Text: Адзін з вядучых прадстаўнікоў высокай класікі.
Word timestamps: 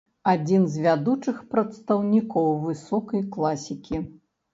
Адзін 0.31 0.63
з 0.75 0.85
вядучых 0.85 1.41
прадстаўнікоў 1.51 2.49
высокай 2.63 3.21
класікі. 3.37 4.01